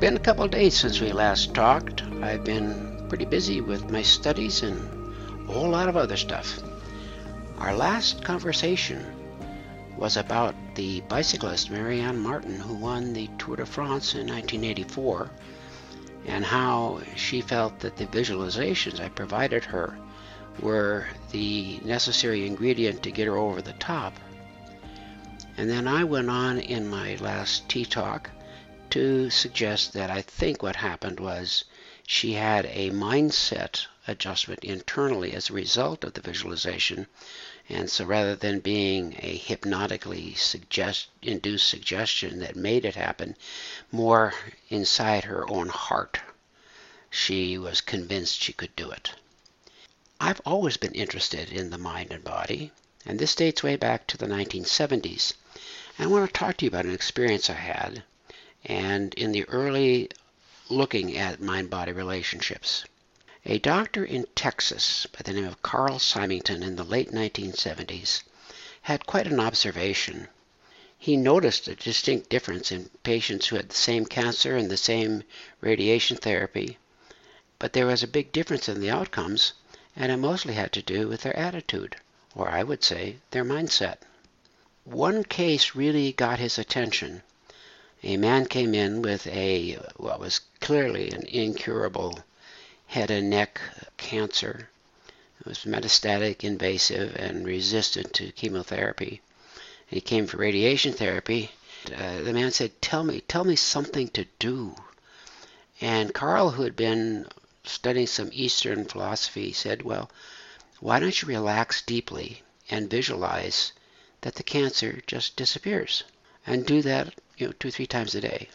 Been 0.00 0.14
a 0.14 0.20
couple 0.20 0.46
days 0.46 0.78
since 0.78 1.00
we 1.00 1.10
last 1.10 1.54
talked. 1.54 2.04
I've 2.22 2.44
been 2.44 3.04
pretty 3.08 3.24
busy 3.24 3.60
with 3.60 3.90
my 3.90 4.02
studies 4.02 4.62
and 4.62 4.78
a 5.48 5.52
whole 5.52 5.70
lot 5.70 5.88
of 5.88 5.96
other 5.96 6.16
stuff. 6.16 6.60
Our 7.58 7.74
last 7.74 8.22
conversation 8.22 9.04
was 9.96 10.16
about 10.16 10.54
the 10.76 11.00
bicyclist 11.08 11.72
Marianne 11.72 12.20
Martin 12.20 12.60
who 12.60 12.74
won 12.74 13.12
the 13.12 13.28
Tour 13.38 13.56
de 13.56 13.66
France 13.66 14.14
in 14.14 14.28
1984 14.28 15.30
and 16.26 16.44
how 16.44 17.00
she 17.16 17.40
felt 17.40 17.80
that 17.80 17.96
the 17.96 18.06
visualizations 18.06 19.00
I 19.00 19.08
provided 19.08 19.64
her 19.64 19.98
were 20.60 21.08
the 21.32 21.80
necessary 21.84 22.46
ingredient 22.46 23.02
to 23.02 23.10
get 23.10 23.26
her 23.26 23.36
over 23.36 23.60
the 23.60 23.72
top. 23.72 24.14
And 25.56 25.68
then 25.68 25.88
I 25.88 26.04
went 26.04 26.30
on 26.30 26.60
in 26.60 26.88
my 26.88 27.16
last 27.16 27.68
tea 27.68 27.84
talk 27.84 28.30
to 28.90 29.28
suggest 29.30 29.92
that 29.92 30.10
I 30.10 30.22
think 30.22 30.62
what 30.62 30.76
happened 30.76 31.20
was 31.20 31.64
she 32.06 32.32
had 32.32 32.64
a 32.66 32.90
mindset 32.90 33.86
adjustment 34.06 34.64
internally 34.64 35.34
as 35.34 35.50
a 35.50 35.52
result 35.52 36.04
of 36.04 36.14
the 36.14 36.22
visualization. 36.22 37.06
And 37.68 37.90
so 37.90 38.06
rather 38.06 38.34
than 38.34 38.60
being 38.60 39.14
a 39.18 39.36
hypnotically 39.36 40.34
suggest, 40.34 41.08
induced 41.20 41.68
suggestion 41.68 42.38
that 42.38 42.56
made 42.56 42.86
it 42.86 42.94
happen, 42.94 43.36
more 43.92 44.32
inside 44.70 45.24
her 45.24 45.48
own 45.50 45.68
heart, 45.68 46.18
she 47.10 47.58
was 47.58 47.82
convinced 47.82 48.42
she 48.42 48.54
could 48.54 48.74
do 48.74 48.90
it. 48.90 49.10
I've 50.18 50.40
always 50.46 50.78
been 50.78 50.94
interested 50.94 51.52
in 51.52 51.70
the 51.70 51.78
mind 51.78 52.10
and 52.10 52.24
body, 52.24 52.72
and 53.04 53.18
this 53.18 53.34
dates 53.34 53.62
way 53.62 53.76
back 53.76 54.06
to 54.06 54.16
the 54.16 54.26
1970s. 54.26 55.34
And 55.98 56.06
I 56.08 56.10
want 56.10 56.26
to 56.26 56.32
talk 56.32 56.56
to 56.56 56.64
you 56.64 56.68
about 56.70 56.86
an 56.86 56.94
experience 56.94 57.50
I 57.50 57.54
had 57.54 58.02
and 58.64 59.14
in 59.14 59.30
the 59.30 59.44
early 59.44 60.10
looking 60.68 61.16
at 61.16 61.40
mind 61.40 61.70
body 61.70 61.92
relationships. 61.92 62.84
A 63.44 63.60
doctor 63.60 64.04
in 64.04 64.26
Texas 64.34 65.06
by 65.06 65.20
the 65.22 65.32
name 65.32 65.44
of 65.46 65.62
Carl 65.62 66.00
Simonton 66.00 66.64
in 66.64 66.74
the 66.74 66.82
late 66.82 67.12
1970s 67.12 68.24
had 68.82 69.06
quite 69.06 69.28
an 69.28 69.38
observation. 69.38 70.26
He 70.98 71.16
noticed 71.16 71.68
a 71.68 71.76
distinct 71.76 72.30
difference 72.30 72.72
in 72.72 72.90
patients 73.04 73.46
who 73.46 73.54
had 73.54 73.68
the 73.68 73.76
same 73.76 74.04
cancer 74.06 74.56
and 74.56 74.68
the 74.68 74.76
same 74.76 75.22
radiation 75.60 76.16
therapy, 76.16 76.78
but 77.60 77.72
there 77.74 77.86
was 77.86 78.02
a 78.02 78.08
big 78.08 78.32
difference 78.32 78.68
in 78.68 78.80
the 78.80 78.90
outcomes, 78.90 79.52
and 79.94 80.10
it 80.10 80.16
mostly 80.16 80.54
had 80.54 80.72
to 80.72 80.82
do 80.82 81.06
with 81.06 81.20
their 81.20 81.36
attitude, 81.36 81.94
or 82.34 82.48
I 82.50 82.64
would 82.64 82.82
say 82.82 83.18
their 83.30 83.44
mindset. 83.44 83.98
One 84.82 85.22
case 85.22 85.76
really 85.76 86.12
got 86.12 86.40
his 86.40 86.58
attention 86.58 87.22
a 88.04 88.16
man 88.16 88.46
came 88.46 88.74
in 88.74 89.02
with 89.02 89.26
a 89.26 89.72
what 89.96 90.20
was 90.20 90.42
clearly 90.60 91.10
an 91.10 91.22
incurable 91.26 92.24
head 92.86 93.10
and 93.10 93.28
neck 93.28 93.60
cancer. 93.96 94.70
It 95.40 95.46
was 95.46 95.64
metastatic, 95.64 96.44
invasive, 96.44 97.16
and 97.16 97.44
resistant 97.44 98.14
to 98.14 98.30
chemotherapy. 98.30 99.20
He 99.84 100.00
came 100.00 100.28
for 100.28 100.36
radiation 100.36 100.92
therapy. 100.92 101.50
Uh, 101.92 102.20
the 102.20 102.32
man 102.32 102.52
said, 102.52 102.80
"Tell 102.80 103.02
me, 103.02 103.20
tell 103.22 103.42
me 103.42 103.56
something 103.56 104.08
to 104.10 104.26
do." 104.38 104.76
And 105.80 106.14
Carl, 106.14 106.50
who 106.50 106.62
had 106.62 106.76
been 106.76 107.26
studying 107.64 108.06
some 108.06 108.30
Eastern 108.32 108.84
philosophy, 108.84 109.52
said, 109.52 109.82
"Well, 109.82 110.08
why 110.78 111.00
don't 111.00 111.20
you 111.20 111.26
relax 111.26 111.82
deeply 111.82 112.42
and 112.70 112.88
visualize 112.88 113.72
that 114.20 114.36
the 114.36 114.44
cancer 114.44 115.02
just 115.08 115.34
disappears?" 115.34 116.04
And 116.46 116.64
do 116.64 116.80
that 116.82 117.14
you 117.38 117.46
know, 117.46 117.52
two, 117.52 117.70
three 117.70 117.86
times 117.86 118.14
a 118.14 118.20
day. 118.20 118.48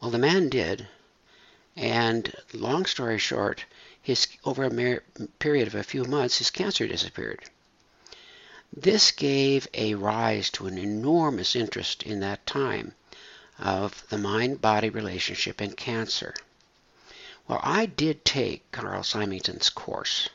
Well, 0.00 0.10
the 0.10 0.18
man 0.18 0.48
did, 0.48 0.86
and 1.74 2.32
long 2.52 2.86
story 2.86 3.18
short, 3.18 3.64
his 4.00 4.28
over 4.44 4.64
a 4.64 5.00
period 5.38 5.66
of 5.66 5.74
a 5.74 5.82
few 5.82 6.04
months, 6.04 6.38
his 6.38 6.50
cancer 6.50 6.86
disappeared. 6.86 7.44
This 8.72 9.10
gave 9.10 9.66
a 9.74 9.94
rise 9.94 10.50
to 10.50 10.66
an 10.66 10.78
enormous 10.78 11.56
interest 11.56 12.02
in 12.02 12.20
that 12.20 12.46
time 12.46 12.94
of 13.58 14.06
the 14.08 14.18
mind-body 14.18 14.90
relationship 14.90 15.60
and 15.60 15.76
cancer. 15.76 16.34
Well, 17.48 17.60
I 17.62 17.86
did 17.86 18.24
take 18.24 18.70
Carl 18.72 19.02
Simonton's 19.02 19.70
course 19.70 20.28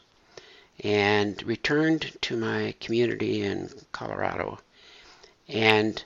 and 0.83 1.41
returned 1.43 2.17
to 2.21 2.35
my 2.35 2.73
community 2.79 3.41
in 3.41 3.69
Colorado 3.91 4.59
and 5.47 6.03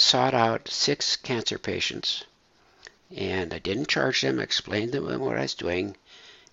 sought 0.00 0.32
out 0.32 0.68
six 0.68 1.16
cancer 1.16 1.58
patients, 1.58 2.22
and 3.16 3.52
I 3.52 3.58
didn't 3.58 3.88
charge 3.88 4.20
them. 4.20 4.38
I 4.38 4.44
explained 4.44 4.92
to 4.92 5.00
them 5.00 5.20
what 5.20 5.36
I 5.36 5.42
was 5.42 5.54
doing, 5.54 5.96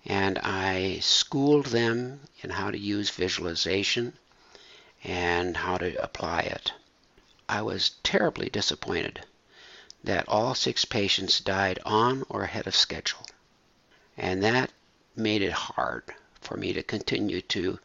and 0.04 0.36
I 0.38 0.98
schooled 1.00 1.66
them 1.66 2.22
in 2.42 2.50
how 2.50 2.72
to 2.72 2.78
use 2.78 3.10
visualization 3.10 4.14
and 5.04 5.56
how 5.56 5.78
to 5.78 5.94
apply 6.02 6.40
it. 6.40 6.72
I 7.48 7.62
was 7.62 7.92
terribly 8.02 8.48
disappointed 8.48 9.24
that 10.02 10.28
all 10.28 10.56
six 10.56 10.84
patients 10.84 11.38
died 11.38 11.78
on 11.84 12.24
or 12.28 12.42
ahead 12.42 12.66
of 12.66 12.74
schedule. 12.74 13.26
And 14.16 14.42
that 14.42 14.72
made 15.14 15.42
it 15.42 15.52
hard 15.52 16.02
for 16.40 16.56
me 16.56 16.72
to 16.72 16.82
continue 16.82 17.42
to 17.42 17.78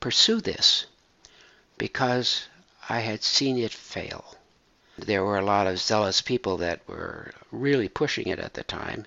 pursue 0.00 0.40
this 0.40 0.86
because 1.78 2.46
I 2.88 3.00
had 3.00 3.22
seen 3.22 3.56
it 3.58 3.72
fail. 3.72 4.36
There 4.98 5.24
were 5.24 5.38
a 5.38 5.44
lot 5.44 5.66
of 5.66 5.78
zealous 5.78 6.22
people 6.22 6.56
that 6.56 6.80
were 6.88 7.34
really 7.52 7.88
pushing 7.88 8.28
it 8.28 8.38
at 8.38 8.54
the 8.54 8.64
time. 8.64 9.06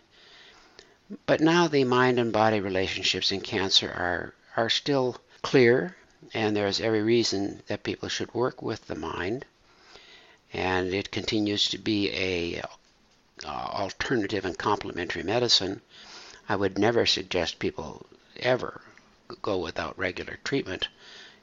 But 1.26 1.42
now 1.42 1.68
the 1.68 1.84
mind 1.84 2.20
and 2.20 2.32
body 2.32 2.60
relationships 2.60 3.32
in 3.32 3.42
cancer 3.42 3.90
are, 3.90 4.36
are 4.56 4.70
still 4.70 5.18
clear, 5.42 5.96
and 6.34 6.56
there's 6.56 6.80
every 6.80 7.02
reason 7.02 7.64
that 7.66 7.82
people 7.82 8.08
should 8.08 8.32
work 8.36 8.62
with 8.62 8.86
the 8.86 8.94
mind. 8.94 9.46
And 10.54 10.94
it 10.94 11.10
continues 11.10 11.68
to 11.70 11.80
be 11.80 12.12
a 12.12 12.62
uh, 13.44 13.48
alternative 13.48 14.46
and 14.46 14.58
complementary 14.58 15.24
medicine. 15.24 15.82
I 16.48 16.56
would 16.56 16.78
never 16.78 17.08
suggest 17.08 17.58
people 17.58 18.06
ever 18.38 18.82
go 19.42 19.58
without 19.58 19.98
regular 19.98 20.38
treatment 20.44 20.88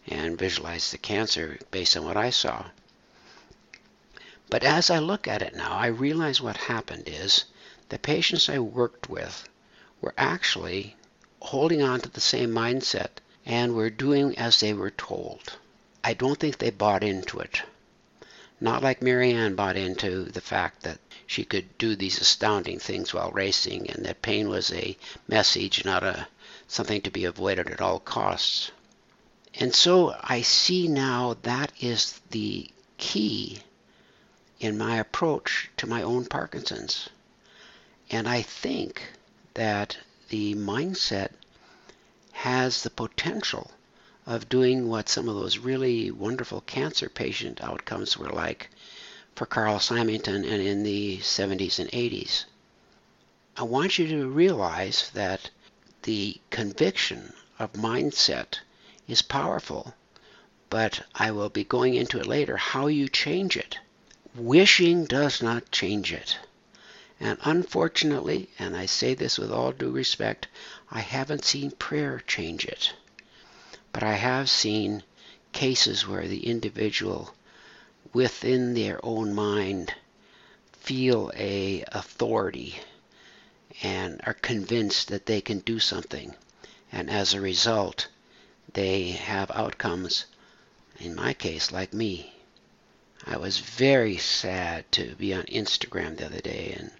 and 0.06 0.38
visualize 0.38 0.92
the 0.92 0.98
cancer 0.98 1.58
based 1.72 1.96
on 1.96 2.04
what 2.04 2.16
I 2.16 2.30
saw. 2.30 2.66
But 4.48 4.62
as 4.62 4.90
I 4.90 5.00
look 5.00 5.26
at 5.26 5.42
it 5.42 5.56
now, 5.56 5.72
I 5.76 5.88
realize 5.88 6.40
what 6.40 6.56
happened 6.56 7.08
is 7.08 7.46
the 7.88 7.98
patients 7.98 8.48
I 8.48 8.60
worked 8.60 9.08
with 9.08 9.48
were 10.00 10.14
actually 10.16 10.94
holding 11.40 11.82
on 11.82 12.00
to 12.02 12.08
the 12.08 12.20
same 12.20 12.50
mindset 12.52 13.18
and 13.44 13.74
were 13.74 13.90
doing 13.90 14.38
as 14.38 14.60
they 14.60 14.72
were 14.72 14.92
told. 14.92 15.58
I 16.04 16.14
don't 16.14 16.38
think 16.38 16.58
they 16.58 16.70
bought 16.70 17.02
into 17.02 17.40
it. 17.40 17.62
Not 18.60 18.84
like 18.84 19.02
Marianne 19.02 19.56
bought 19.56 19.76
into 19.76 20.26
the 20.26 20.40
fact 20.40 20.82
that 20.82 21.00
she 21.26 21.44
could 21.44 21.76
do 21.76 21.96
these 21.96 22.20
astounding 22.20 22.78
things 22.78 23.12
while 23.12 23.32
racing 23.32 23.90
and 23.90 24.06
that 24.06 24.22
pain 24.22 24.48
was 24.48 24.70
a 24.70 24.96
message, 25.26 25.84
not 25.84 26.04
a 26.04 26.28
something 26.68 27.02
to 27.02 27.10
be 27.10 27.24
avoided 27.24 27.68
at 27.68 27.80
all 27.80 27.98
costs. 27.98 28.70
And 29.54 29.74
so 29.74 30.14
I 30.22 30.42
see 30.42 30.86
now 30.86 31.36
that 31.42 31.72
is 31.80 32.20
the 32.30 32.70
key 32.96 33.58
in 34.58 34.78
my 34.78 34.96
approach 34.96 35.70
to 35.76 35.86
my 35.86 36.02
own 36.02 36.24
Parkinson's. 36.24 37.08
And 38.10 38.28
I 38.28 38.42
think 38.42 39.02
that 39.54 39.98
the 40.28 40.54
mindset 40.54 41.30
has 42.32 42.82
the 42.82 42.90
potential 42.90 43.70
of 44.26 44.48
doing 44.48 44.88
what 44.88 45.08
some 45.08 45.28
of 45.28 45.34
those 45.34 45.58
really 45.58 46.10
wonderful 46.10 46.60
cancer 46.62 47.08
patient 47.08 47.60
outcomes 47.62 48.16
were 48.16 48.30
like 48.30 48.70
for 49.34 49.46
Carl 49.46 49.78
Simonton 49.78 50.44
and 50.44 50.62
in 50.62 50.82
the 50.82 51.18
70s 51.18 51.78
and 51.78 51.90
80s. 51.90 52.44
I 53.56 53.62
want 53.62 53.98
you 53.98 54.08
to 54.08 54.28
realize 54.28 55.10
that 55.14 55.50
the 56.02 56.40
conviction 56.50 57.32
of 57.58 57.72
mindset 57.72 58.58
is 59.06 59.22
powerful, 59.22 59.94
but 60.70 61.02
I 61.14 61.30
will 61.30 61.48
be 61.48 61.64
going 61.64 61.94
into 61.94 62.18
it 62.18 62.26
later 62.26 62.56
how 62.56 62.86
you 62.86 63.08
change 63.08 63.56
it. 63.56 63.78
Wishing 64.38 65.06
does 65.06 65.40
not 65.40 65.70
change 65.70 66.12
it. 66.12 66.36
And 67.18 67.38
unfortunately, 67.42 68.50
and 68.58 68.76
I 68.76 68.84
say 68.84 69.14
this 69.14 69.38
with 69.38 69.50
all 69.50 69.72
due 69.72 69.90
respect, 69.90 70.46
I 70.90 71.00
haven't 71.00 71.46
seen 71.46 71.70
prayer 71.70 72.22
change 72.26 72.66
it. 72.66 72.92
But 73.92 74.02
I 74.02 74.16
have 74.16 74.50
seen 74.50 75.02
cases 75.52 76.06
where 76.06 76.28
the 76.28 76.46
individual 76.46 77.34
within 78.12 78.74
their 78.74 79.02
own 79.02 79.32
mind 79.32 79.94
feel 80.72 81.32
a 81.34 81.82
authority 81.92 82.76
and 83.82 84.20
are 84.24 84.34
convinced 84.34 85.08
that 85.08 85.24
they 85.24 85.40
can 85.40 85.60
do 85.60 85.80
something 85.80 86.34
and 86.92 87.10
as 87.10 87.32
a 87.32 87.40
result 87.40 88.08
they 88.74 89.12
have 89.12 89.50
outcomes 89.52 90.26
in 90.98 91.14
my 91.14 91.32
case 91.32 91.72
like 91.72 91.92
me 91.92 92.35
I 93.28 93.38
was 93.38 93.58
very 93.58 94.18
sad 94.18 94.90
to 94.92 95.16
be 95.16 95.34
on 95.34 95.42
Instagram 95.46 96.16
the 96.16 96.26
other 96.26 96.40
day 96.40 96.76
and 96.78 96.92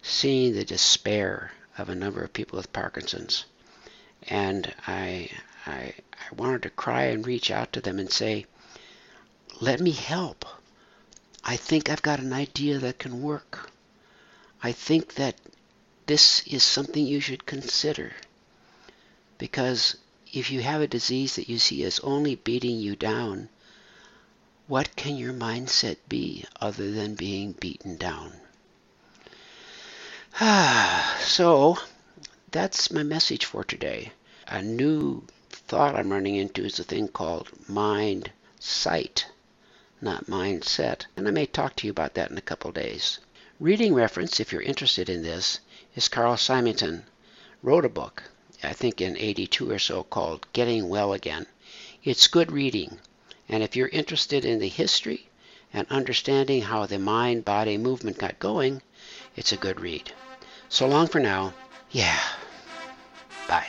seeing 0.00 0.54
the 0.54 0.64
despair 0.64 1.50
of 1.76 1.88
a 1.88 1.94
number 1.96 2.22
of 2.22 2.32
people 2.32 2.56
with 2.56 2.72
Parkinson's. 2.72 3.46
And 4.28 4.72
I, 4.86 5.30
I, 5.66 5.94
I 6.12 6.34
wanted 6.36 6.62
to 6.62 6.70
cry 6.70 7.06
and 7.06 7.26
reach 7.26 7.50
out 7.50 7.72
to 7.72 7.80
them 7.80 7.98
and 7.98 8.12
say, 8.12 8.46
let 9.60 9.80
me 9.80 9.90
help. 9.90 10.44
I 11.42 11.56
think 11.56 11.90
I've 11.90 12.02
got 12.02 12.20
an 12.20 12.32
idea 12.32 12.78
that 12.78 13.00
can 13.00 13.20
work. 13.20 13.68
I 14.62 14.70
think 14.70 15.14
that 15.14 15.34
this 16.06 16.46
is 16.46 16.62
something 16.62 17.04
you 17.04 17.18
should 17.18 17.44
consider. 17.44 18.12
Because 19.36 19.96
if 20.32 20.52
you 20.52 20.62
have 20.62 20.80
a 20.80 20.86
disease 20.86 21.34
that 21.34 21.48
you 21.48 21.58
see 21.58 21.82
as 21.82 21.98
only 22.00 22.36
beating 22.36 22.78
you 22.78 22.94
down, 22.94 23.48
what 24.68 24.94
can 24.94 25.16
your 25.16 25.32
mindset 25.32 25.96
be 26.08 26.44
other 26.60 26.90
than 26.92 27.14
being 27.14 27.52
beaten 27.52 27.96
down? 27.96 28.32
Ah 30.40 31.18
so 31.24 31.78
that's 32.52 32.90
my 32.92 33.02
message 33.02 33.44
for 33.44 33.64
today. 33.64 34.12
A 34.46 34.62
new 34.62 35.26
thought 35.50 35.96
I'm 35.96 36.12
running 36.12 36.36
into 36.36 36.64
is 36.64 36.78
a 36.78 36.84
thing 36.84 37.08
called 37.08 37.48
mind 37.68 38.30
sight, 38.60 39.26
not 40.00 40.26
mindset. 40.26 41.06
And 41.16 41.26
I 41.26 41.30
may 41.30 41.46
talk 41.46 41.74
to 41.76 41.86
you 41.86 41.90
about 41.90 42.14
that 42.14 42.30
in 42.30 42.38
a 42.38 42.42
couple 42.42 42.70
days. 42.70 43.18
Reading 43.58 43.94
reference, 43.94 44.38
if 44.38 44.52
you're 44.52 44.62
interested 44.62 45.08
in 45.08 45.22
this, 45.22 45.60
is 45.96 46.08
Carl 46.08 46.36
Simonton 46.36 47.04
wrote 47.62 47.84
a 47.84 47.88
book, 47.88 48.24
I 48.62 48.72
think 48.72 49.00
in 49.00 49.16
82 49.16 49.70
or 49.70 49.78
so, 49.78 50.02
called 50.04 50.46
Getting 50.52 50.88
Well 50.88 51.12
Again. 51.12 51.46
It's 52.04 52.26
good 52.26 52.52
reading. 52.52 52.98
And 53.48 53.62
if 53.62 53.76
you're 53.76 53.88
interested 53.88 54.44
in 54.44 54.58
the 54.58 54.68
history 54.68 55.28
and 55.72 55.86
understanding 55.90 56.62
how 56.62 56.86
the 56.86 56.98
mind 56.98 57.44
body 57.44 57.76
movement 57.76 58.18
got 58.18 58.38
going, 58.38 58.82
it's 59.36 59.52
a 59.52 59.56
good 59.56 59.80
read. 59.80 60.12
So 60.68 60.86
long 60.86 61.06
for 61.08 61.20
now. 61.20 61.54
Yeah. 61.90 62.18
Bye. 63.48 63.68